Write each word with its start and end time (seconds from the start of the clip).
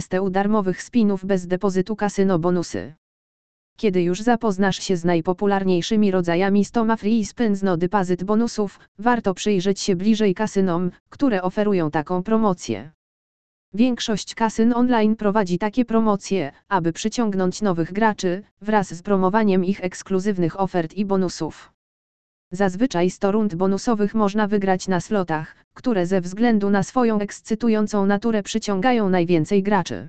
STU 0.00 0.30
darmowych 0.30 0.82
spinów 0.82 1.24
bez 1.24 1.46
depozytu 1.46 1.96
kasyno 1.96 2.38
bonusy. 2.38 2.94
Kiedy 3.76 4.02
już 4.02 4.20
zapoznasz 4.20 4.76
się 4.76 4.96
z 4.96 5.04
najpopularniejszymi 5.04 6.10
rodzajami 6.10 6.64
Stoma 6.64 6.96
Free 6.96 7.24
Spins 7.24 7.62
No 7.62 7.76
Deposit 7.76 8.24
bonusów, 8.24 8.80
warto 8.98 9.34
przyjrzeć 9.34 9.80
się 9.80 9.96
bliżej 9.96 10.34
kasynom, 10.34 10.90
które 11.08 11.42
oferują 11.42 11.90
taką 11.90 12.22
promocję. 12.22 12.92
Większość 13.74 14.34
kasyn 14.34 14.72
online 14.76 15.16
prowadzi 15.16 15.58
takie 15.58 15.84
promocje, 15.84 16.52
aby 16.68 16.92
przyciągnąć 16.92 17.62
nowych 17.62 17.92
graczy, 17.92 18.42
wraz 18.60 18.94
z 18.94 19.02
promowaniem 19.02 19.64
ich 19.64 19.84
ekskluzywnych 19.84 20.60
ofert 20.60 20.94
i 20.94 21.04
bonusów. 21.04 21.72
Zazwyczaj 22.50 23.10
100 23.10 23.32
rund 23.32 23.54
bonusowych 23.54 24.14
można 24.14 24.46
wygrać 24.46 24.88
na 24.88 25.00
slotach, 25.00 25.61
które 25.74 26.06
ze 26.06 26.20
względu 26.20 26.70
na 26.70 26.82
swoją 26.82 27.20
ekscytującą 27.20 28.06
naturę 28.06 28.42
przyciągają 28.42 29.08
najwięcej 29.08 29.62
graczy. 29.62 30.08